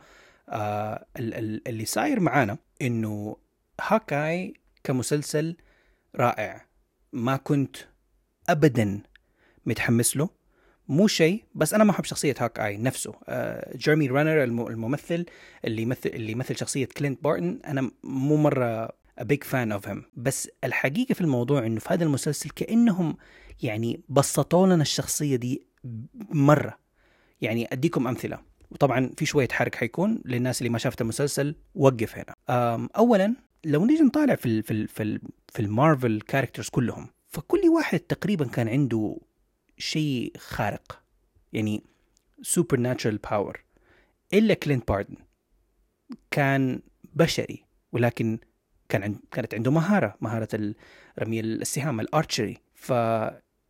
[1.66, 3.36] اللي صاير معانا إنه
[3.80, 5.56] Hawkeye كمسلسل
[6.16, 6.66] رائع.
[7.12, 7.76] ما كنت
[8.48, 9.00] ابدا
[9.66, 10.28] متحمس له.
[10.88, 13.14] مو شيء بس أنا ما أحب شخصية Hawkeye نفسه.
[13.28, 15.26] آه جيرمي رانر الممثل
[15.64, 18.86] اللي يمثل اللي يمثل شخصية كلينت بارتن أنا مو مرة
[19.20, 19.98] a big fan of him.
[20.16, 23.16] بس الحقيقة في الموضوع إنه في هذا المسلسل كأنهم
[23.62, 25.66] يعني بسطوا لنا الشخصية دي
[26.30, 26.78] مرة.
[27.40, 28.38] يعني أديكم أمثلة.
[28.70, 32.34] وطبعا في شوية حرق حيكون للناس اللي ما شافت المسلسل وقف هنا.
[32.96, 37.60] اولا لو نيجي نطالع في ال في ال في, في ال Marvel characters كلهم فكل
[37.68, 39.16] واحد تقريبا كان عنده
[39.78, 41.02] شيء خارق.
[41.52, 41.82] يعني
[42.42, 43.64] supernatural power
[44.34, 45.16] إلا كلينت باردن.
[46.30, 46.82] كان
[47.14, 48.38] بشري ولكن
[48.88, 50.16] كان عند كانت عنده مهارة.
[50.20, 50.74] مهارة
[51.18, 52.92] رمي السهام ال archery ف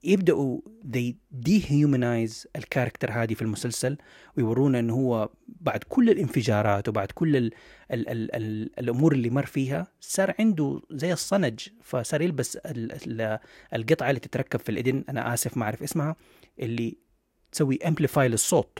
[0.04, 0.60] يبدأوا
[0.96, 1.14] they
[1.48, 3.96] dehumanize ال character هذه في المسلسل
[4.36, 7.50] ويورونا إنه هو بعد كل الانفجارات وبعد كل ال
[7.92, 13.38] ال ال ال الأمور اللي مر فيها صار عنده زي الصنج فصار يلبس ال ال
[13.74, 16.16] القطعة اللي تتركب في الإذن أنا آسف ما أعرف اسمها
[16.60, 16.96] اللي
[17.52, 18.78] تسوي amplify للصوت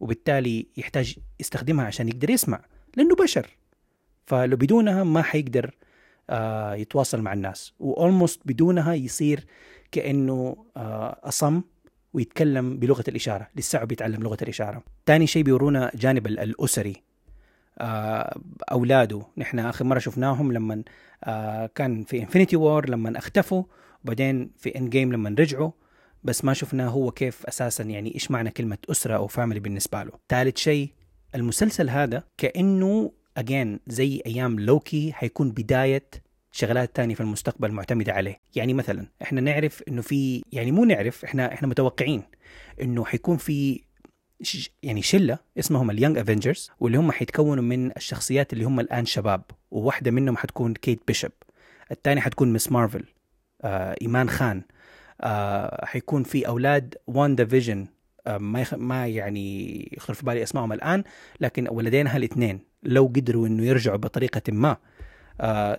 [0.00, 2.64] وبالتالي يحتاج يستخدمها عشان يقدر يسمع
[2.96, 3.58] لأنه بشر.
[4.26, 5.74] فلو بدونها ما حيقدر
[6.30, 9.44] آه يتواصل مع الناس و almost بدونها يصير
[9.96, 11.62] آه، أصم
[12.12, 13.48] ويتكلم بلغة الإشارة.
[13.56, 14.82] لسه بيتعلم لغة الإشارة.
[15.06, 17.02] ثاني شيء بيورونا جانب الأسري.
[17.78, 18.40] آه،
[18.72, 19.22] أولاده.
[19.36, 20.82] نحن آخر مرة شفناهم لما
[21.24, 23.62] آه، كان في Infinity War لما اختفوا.
[24.04, 25.70] وبعدين في Endgame لما رجعوا.
[26.24, 30.12] بس ما شفنا هو كيف أساسا يعني إيش معنى كلمة أسرة أو family بالنسبة له.
[30.28, 30.92] ثالث شيء
[31.34, 36.10] المسلسل هذا كأنه again زي أيام لوكي حيكون بداية
[36.52, 38.40] شغلات تانية في المستقبل معتمدة عليه.
[38.56, 42.22] يعني مثلا إحنا نعرف إنه في يعني مو نعرف إحنا إحنا متوقعين
[42.82, 43.88] إنه حيكون في
[44.82, 49.42] يعني شلة اسمهم ال Young Avengers واللي هم حيتكونوا من الشخصيات اللي هم الآن شباب
[49.70, 51.30] وواحدة منهم حتكون كيت بيشوب
[51.90, 52.72] الثاني حتكون Ms.
[52.72, 53.04] Marvel
[53.62, 54.62] آه إيمان خان
[55.20, 57.86] آه حيكون في أولاد WandaVision
[58.26, 58.74] آه ما يخ...
[58.74, 61.04] ما يعني يخطر في بالي أسمائهم الآن
[61.40, 64.76] لكن ولدينها الاثنين لو قدروا إنه يرجعوا بطريقة ما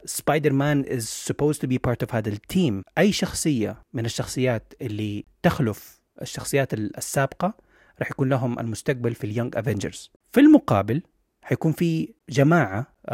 [0.06, 2.84] Spider-Man is supposed to be part of هذا ال team.
[2.98, 7.54] أي شخصية من الشخصيات اللي تخلف الشخصيات السابقة
[8.00, 11.02] راح يكون لهم المستقبل في ال Young Avengers في المقابل
[11.42, 13.14] حيكون في جماعة uh,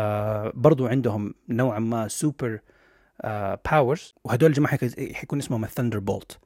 [0.53, 2.59] برضو عندهم نوعا ما super
[3.71, 4.79] powers uh, وهدول الجماعة
[5.13, 6.39] حيكون اسمهم ال Thunderbolt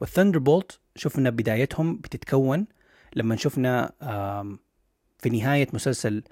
[0.00, 2.66] وال Thunderbolt شفنا بدايتهم بتتكون
[3.16, 4.06] لما شفنا uh,
[5.18, 6.22] في نهاية مسلسل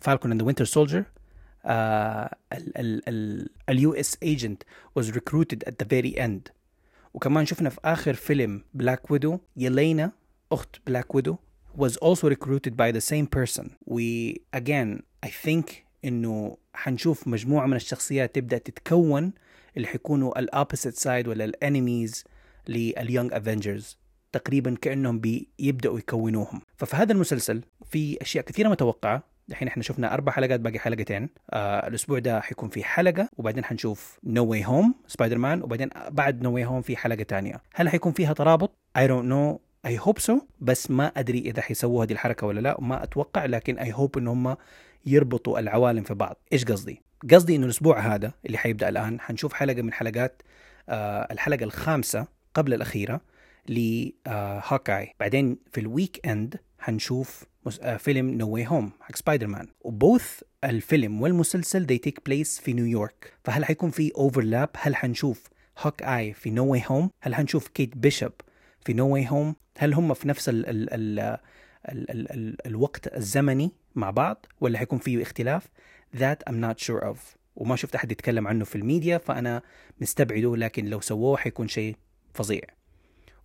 [0.00, 1.04] Falcon and Winter Soldier
[3.68, 4.16] ال U.S.
[4.22, 4.62] Agent
[4.98, 6.52] was recruited at the very end.
[7.14, 10.12] وكمان شفنا في آخر فيلم Black Widow يلينا
[10.52, 11.36] أخت Black Widow
[11.78, 13.70] was also recruited by the same person.
[13.86, 15.64] We again I think
[16.04, 19.32] إنه حنشوف مجموعة من الشخصيات تبدأ تتكون
[19.76, 22.24] اللي حيكونوا ال opposite side ولا ال enemies
[22.68, 23.98] لل Young Avengers
[24.32, 26.60] تقريبا كأنهم بيبداوا يكونوهم.
[26.76, 29.31] ففي هذا المسلسل في أشياء كثيرة متوقعة.
[29.50, 31.28] الحين إحنا شفنا أربع حلقات باقي حلقتين.
[31.50, 36.54] آه الأسبوع ده حيكون في حلقة وبعدين حنشوف No Way Home Spider-Man وبعدين بعد No
[36.54, 37.62] Way Home في حلقة تانية.
[37.74, 42.04] هل حيكون فيها ترابط؟ I don't know I hope so بس ما أدري إذا حيسووا
[42.04, 44.56] هذه الحركة ولا لا وما أتوقع لكن I hope إن هم
[45.06, 46.36] يربطوا العوالم في بعض.
[46.52, 50.42] إيش قصدي؟ قصدي إنه الأسبوع هذا اللي حيبدأ الآن حنشوف حلقة من حلقات
[50.88, 53.20] آه الحلقة الخامسة قبل الأخيرة
[53.68, 57.44] لهوكاي آه بعدين في ال weekend حنشوف
[57.98, 62.72] فيلم No Way Home حق سبايدر مان و both الفيلم والمسلسل they take place في
[62.72, 65.42] نيويورك فهل حيكون في overlap هل حنشوف
[65.78, 68.32] هوك اي في No Way Home هل حنشوف كيت بيشوب
[68.84, 71.18] في No Way Home هل هم في نفس ال ال ال
[71.88, 75.68] ال ال ال الوقت الزمني مع بعض؟ ولا حيكون في اختلاف؟
[76.16, 77.16] That I'm not sure of.
[77.56, 79.62] وما شفت أحد يتكلم عنه في الميديا فأنا
[80.00, 81.96] مستبعده لكن لو سووه حيكون شيء
[82.34, 82.62] فظيع.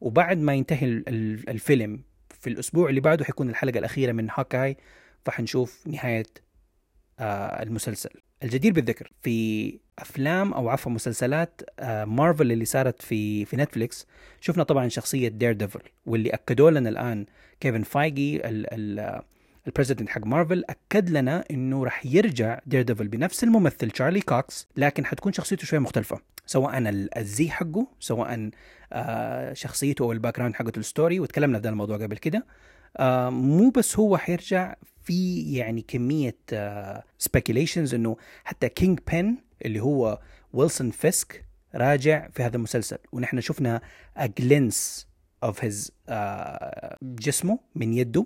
[0.02, 2.02] وبعد ما ينتهي الفيلم
[2.40, 4.78] في الأسبوع اللي بعده حيكون الحلقة الأخيرة من هوكاي
[5.26, 6.26] فحنشوف نهاية
[7.20, 8.10] آه المسلسل.
[8.44, 14.08] الجدير بالذكر في أفلام أو عفوا مسلسلات آه مارفل اللي صارت في في نتفليكس.
[14.42, 17.26] شفنا طبعا شخصية دير ديفل واللي أكدوا لنا الآن
[17.60, 18.42] كيفن فايجي
[19.68, 24.68] ال president حق مارفل أكد لنا إنه راح يرجع دير ديفل بنفس الممثل تشارلي كوكس
[24.78, 26.20] لكن حتكون شخصيته شوية مختلفة.
[26.46, 26.74] سواء
[27.18, 28.50] الزي حقه سواء
[28.94, 32.46] آه شخصيته أو ال background حقته ال story وتكلمنا في ده الموضوع قبل كده.
[32.98, 36.38] آه مو بس هو حيرجع في يعني كمية
[37.18, 40.20] speculations آه إنه حتى كينج بن اللي هو
[40.54, 42.98] ويلسون فيسك راجع في هذا المسلسل.
[43.12, 43.82] ونحن شفنا
[44.40, 45.08] glimpse
[45.44, 45.92] of his
[47.04, 48.26] جسمه من يده.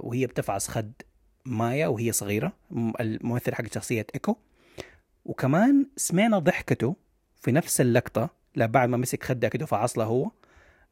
[0.00, 0.92] وهي بتفعص خد
[1.44, 2.52] مايا وهي صغيرة
[3.00, 4.36] الممثل حق شخصية إيكو.
[5.24, 6.96] وكمان سمعنا ضحكته
[7.36, 10.30] في نفس اللقطة بعد ما مسك خدها كده فعصلها هو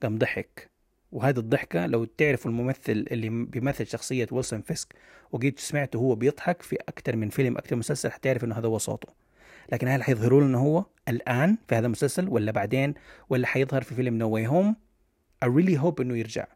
[0.02, 0.70] قام ضحك.
[1.12, 4.94] وهذه الضحكة لو تعرفوا الممثل اللي بيمثل شخصية ويلسون فيسك
[5.32, 9.08] وجيت سمعته هو بيضحك في أكثر من فيلم أكثر مسلسل حتعرف إنه هذا هو صوته.
[9.72, 12.94] لكن هل حيظهروا لنا هو الآن في هذا المسلسل ولا بعدين
[13.28, 14.76] ولا حيظهر في فيلم No Way Home
[15.44, 16.46] I really hope إنه يرجع.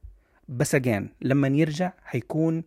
[0.50, 2.64] بس again لما يرجع حيكون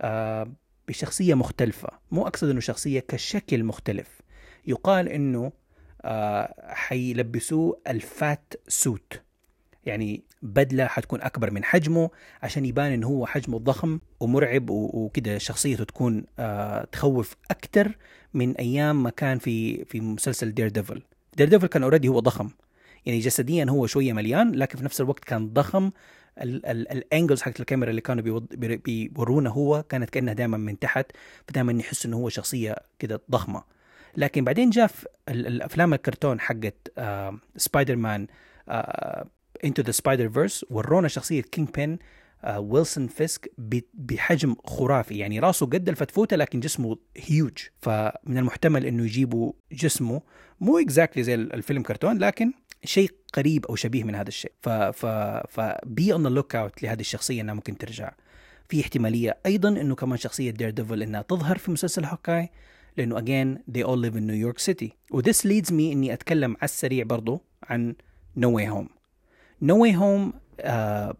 [0.00, 0.52] آه
[0.88, 1.88] بشخصية مختلفة.
[2.10, 4.20] مو أقصد إنه شخصية كشكل مختلف.
[4.66, 5.52] يقال إنه
[6.02, 9.22] آه حيلبسوه ال fat suit.
[9.84, 12.10] يعني بدلة حتكون أكبر من حجمه
[12.42, 17.96] عشان يبان إنه هو حجمه ضخم ومرعب وكده شخصيته تكون آه تخوف أكثر
[18.34, 21.02] من أيام ما كان في في مسلسل دير ديفل
[21.36, 22.50] دير ديفل كان already هو ضخم.
[23.06, 25.90] يعني جسديا هو شوية مليان لكن في نفس الوقت كان ضخم.
[26.38, 28.40] ال angles حقت الكاميرا اللي كانوا
[28.84, 31.06] بيورونا هو كانت كأنها دائما من تحت
[31.48, 33.62] فدائما نحس إنه هو شخصية كده ضخمة.
[34.16, 34.90] لكن بعدين جاء
[35.28, 36.92] الأفلام الكرتون حقت
[37.56, 38.26] سبايدر مان
[39.64, 41.98] Into the Spider-Verse ورونا شخصية كينج بين
[42.56, 43.52] ويلسون فيسك
[43.94, 45.18] بحجم خرافي.
[45.18, 50.22] يعني راسه قد الفتفوتة لكن جسمه هيوج فمن المحتمل إنه يجيبوا جسمه.
[50.60, 52.52] مو exactly زي الفيلم كرتون لكن
[52.84, 54.52] شيء قريب أو شبيه من هذا الشيء.
[54.62, 55.06] ف ف
[55.48, 58.12] ف be on the lookout لهذه الشخصية إنها ممكن ترجع.
[58.68, 62.50] في احتمالية أيضا إنه كمان شخصية دير ديفل إنها تظهر في مسلسل هوكاي
[62.96, 64.88] لأنه again they all live in New York City.
[65.10, 67.94] و this leads me إني أتكلم على السريع برضو عن
[68.38, 68.88] No Way Home.
[69.64, 71.16] No Way Home آه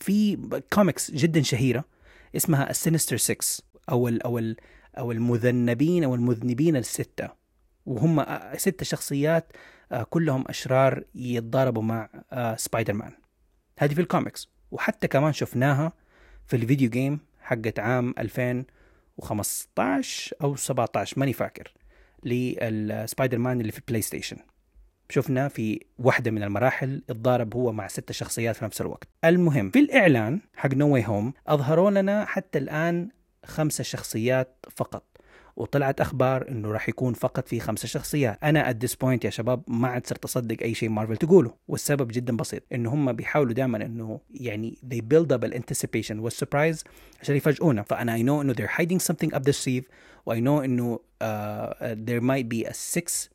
[0.00, 0.36] في
[0.72, 1.84] كوميكس جدا شهيرة
[2.36, 4.56] اسمها ال Sinister 6 أو ال أو ال
[4.98, 7.28] أو المذنبين أو المذنبين الستة.
[7.86, 8.24] وهم
[8.56, 9.52] ستة شخصيات
[10.02, 12.08] كلهم أشرار يتضاربوا مع
[12.56, 13.12] سبايدر مان.
[13.78, 14.48] هذه في الكوميكس.
[14.70, 15.92] وحتى كمان شفناها
[16.46, 21.74] في ال video game حقت عام 2015 أو 17 ماني فاكر
[22.24, 24.36] للسبايدر مان اللي في البلاي ستيشن
[25.10, 29.08] شفنا في واحدة من المراحل اتضارب هو مع ستة شخصيات في نفس الوقت.
[29.24, 33.08] المهم في الإعلان حق No Way Home أظهروا لنا حتى الآن
[33.44, 35.04] خمسة شخصيات فقط.
[35.56, 39.62] وطلعت أخبار إنه راح يكون فقط في خمسة شخصيات أنا at this point يا شباب
[39.68, 43.84] ما عاد صرت أصدق أي شيء مارفل تقوله والسبب جدا بسيط إنه هم بيحاولوا دائما
[43.84, 46.84] إنه يعني they build up ال anticipation وال surprise
[47.20, 47.82] عشان يفاجئونا.
[47.82, 49.84] فأنا I know إنه they're hiding something up their sleeve
[50.26, 53.28] و I إنه uh, there might be a six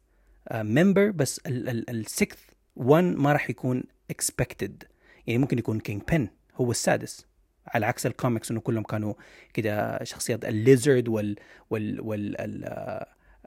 [0.52, 2.38] uh, member بس ال sixth
[2.80, 4.86] one ما راح يكون expected.
[5.28, 7.29] يعني ممكن يكون كينج بن هو السادس.
[7.74, 9.14] على عكس الكوميكس إنه كلهم كانوا
[9.54, 11.36] كده شخصيات ال Lizard وال
[11.70, 12.36] وال وال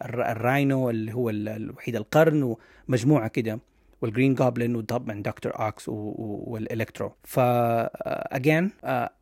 [0.04, 2.56] ال Rhino اللي هو الوحيد القرن
[2.88, 3.60] ومجموعة كده
[4.02, 8.70] وال Green Goblin وطبعا دكتور اوكس والالكترو ف again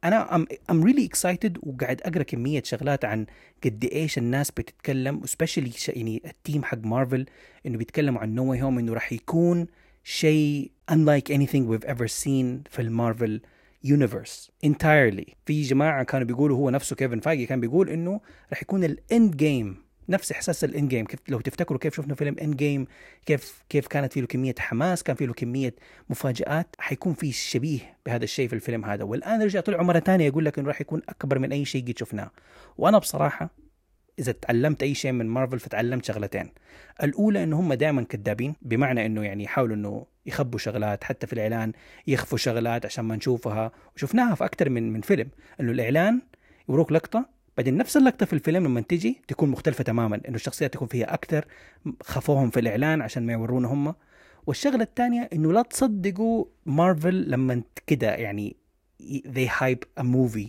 [0.05, 3.27] أنا am am really excited وقاعد أقرأ كمية شغلات عن
[3.65, 7.27] قد إيش الناس بتتكلم specially يعني ال team حق مارفل
[7.67, 9.67] إنه بيتكلموا عن No Way Home إنه راح يكون
[10.05, 13.41] شيء unlike anything we've ever seen في ال Marvel
[13.85, 18.85] Universe entirely في جماعة كانوا بيقولوا هو نفسه كيفن فايجي كان بيقول إنه راح يكون
[18.85, 22.87] ال Endgame نفس إحساس ال Endgame كيف لو تفتكروا كيف شفنا فيلم Endgame
[23.27, 25.75] كيف كيف كانت فيه كمية حماس كان فيه كمية
[26.11, 29.05] مفاجآت حيكون في شبيه بهذا الشيء في الفيلم هذا.
[29.05, 31.99] والآن رجع طلعوا مرة ثانية يقول لك إنه راح يكون أكبر من أي شيء قد
[31.99, 32.31] شفناه.
[32.79, 33.51] وأنا بصراحة
[34.21, 36.51] إذا تعلمت أي شيء من مارفل فتعلمت شغلتين.
[37.03, 41.73] الأولى انه هم دائما كذابين بمعنى إنه يعني يحاولوا إنه يخبوا شغلات حتى في الإعلان
[42.07, 43.73] يخفوا شغلات عشان ما نشوفها.
[43.97, 45.29] وشفناها في أكثر من من فيلم
[45.61, 46.23] إنه الإعلان
[46.69, 50.89] يوروك لقطة بعدين نفس اللقطة في الفيلم لما تجي تكون مختلفة تماما إنه الشخصيات تكون
[50.89, 51.45] فيها أكثر
[52.03, 53.95] خفوهم في الإعلان عشان ما يورونا هم.
[54.47, 58.57] والشغلة الثانية إنه لا تصدقوا مارفل لما كده يعني
[59.27, 60.49] they hype a movie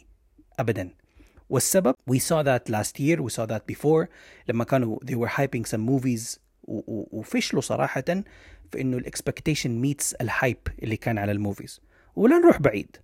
[0.59, 0.89] ابدا.
[1.51, 3.21] والسبب we saw that last year.
[3.21, 4.07] We saw that before.
[4.47, 6.39] لما كانوا they were hyping some movies.
[6.63, 8.01] وفشلوا صراحة
[8.71, 11.81] في إنه ال expectation meets ال hype اللي كان على ال movies.
[12.15, 12.97] ولا نروح بعيد.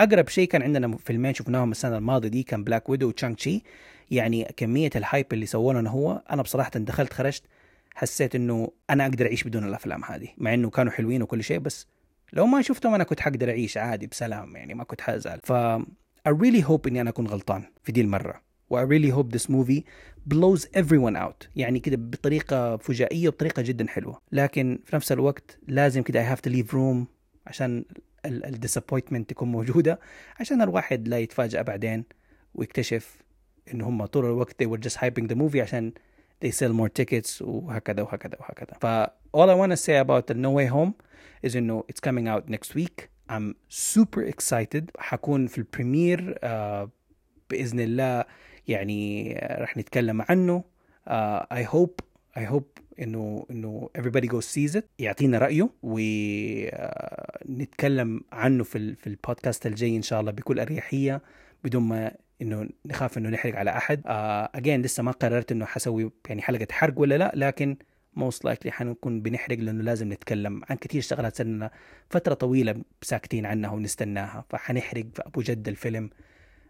[0.00, 3.62] أقرب شيء كان عندنا فيلمين شفناهم السنة الماضية دي كان بلاك ويدو وشانغ تشي
[4.10, 6.22] يعني كمية ال hype اللي سووا لنا هو.
[6.30, 7.42] أنا بصراحة دخلت خرجت.
[7.94, 10.28] حسيت إنه أنا أقدر أعيش بدون الأفلام هذه.
[10.38, 11.58] مع إنه كانوا حلوين وكل شيء.
[11.58, 11.86] بس
[12.32, 14.56] لو ما شفتهم أنا كنت حقدر أعيش عادي بسلام.
[14.56, 15.52] يعني ما كنت حازعل ف
[16.28, 18.42] I really hope إني أنا أكون غلطان في دي المرة.
[18.70, 19.82] و I really hope this movie
[20.34, 21.48] blows everyone out.
[21.56, 24.20] يعني كده بطريقة فجائية وبطريقة جدا حلوة.
[24.32, 27.06] لكن في نفس الوقت لازم كده I have to leave room
[27.46, 27.84] عشان
[28.26, 30.00] ال disappointment تكون موجودة
[30.40, 32.04] عشان الواحد لا يتفاجأ بعدين
[32.54, 33.16] ويكتشف
[33.74, 35.92] إن هم طول الوقت they were just hyping the movie عشان
[36.44, 38.78] they sell more tickets وهكذا وهكذا وهكذا.
[38.80, 39.06] ف
[39.36, 40.92] all I want to say about the No Way Home
[41.50, 43.08] is إنه it's coming out next week.
[43.30, 44.84] I'm super excited.
[44.98, 46.88] حكون في البريمير uh,
[47.50, 48.24] بإذن الله
[48.68, 50.64] يعني راح نتكلم عنه.
[51.08, 52.02] Uh, I hope
[52.38, 55.70] I hope إنه إنه everybody goes sees it يعطينا رأيه
[57.46, 61.22] ونتكلم عنه في في البودكاست الجاي إن شاء الله بكل أريحية
[61.64, 62.12] بدون ما
[62.42, 64.02] إنه نخاف إنه نحرق على أحد.
[64.06, 67.76] again uh, لسه ما قررت إنه حسوي يعني حلقة حرق ولا لا لكن
[68.14, 71.70] most likely حنكون بنحرق لأنه لازم نتكلم عن كثير شغلات صرنا
[72.10, 76.10] فترة طويلة ساكتين عنها ونستناها فحنحرق فأبو جد الفيلم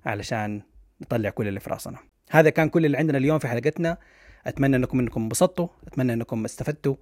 [0.07, 0.63] علشان
[1.01, 1.99] نطلع كل اللي في راسنا.
[2.31, 3.99] هذا كان كل اللي عندنا اليوم في حلقتنا.
[4.47, 6.97] أتمنى أنكم إنكم انبسطتوا أتمنى إنكم استفدتوا.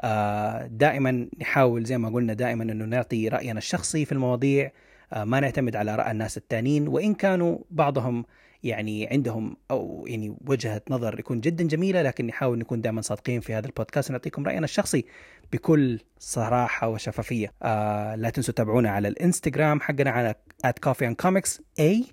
[0.00, 4.72] آه دائما نحاول زي ما قلنا دائما إنه نعطي رأينا الشخصي في المواضيع.
[5.12, 8.24] آه ما نعتمد على رأي الناس التانيين وإن كانوا بعضهم
[8.64, 13.54] يعني عندهم أو يعني وجهة نظر يكون جدا جميلة لكن نحاول نكون دائما صادقين في
[13.54, 14.10] هذا البودكاست.
[14.10, 15.04] ونعطيكم راينا الشخصي
[15.52, 17.52] بكل صراحة وشفافية.
[17.62, 20.34] آه لا تنسوا تتابعونا على الإنستغرام حقنا على
[20.66, 21.60] @coffee and comics.
[21.80, 22.04] A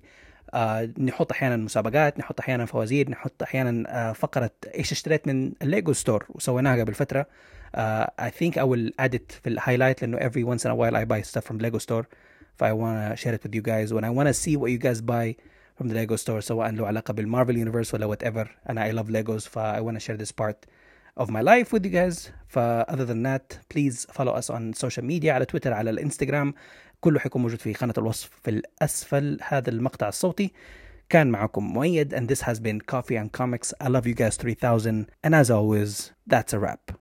[0.54, 5.92] آه نحط أحيانا مسابقات نحط أحيانا فوازير نحط أحيانا آه فقرة إيش اشتريت من الليجو
[5.92, 7.26] ستور وسويناها قبل فترة.
[8.20, 8.30] I
[8.62, 11.58] will add it في الهايلايت لأنه every once in a while I buy stuff from
[11.58, 12.04] Lego store.
[12.54, 15.00] ف I wanna share it with you guys when I wanna see what you guys
[15.00, 15.36] buy
[15.79, 19.47] from the Lego store سواء له علاقه بالمارفل يونيفرس ولا whatever انا I love Legos
[19.47, 20.65] ف I wanna share this part
[21.19, 25.03] of my life with you guys ف other than that please follow us on social
[25.03, 26.53] media على تويتر على الانستغرام
[27.01, 30.53] كله حيكون موجود في خانة الوصف في الأسفل هذا المقطع الصوتي
[31.09, 35.05] كان معكم مؤيد and this has been Coffee and Comics I love you guys 3000
[35.23, 36.98] and as always that's a wrap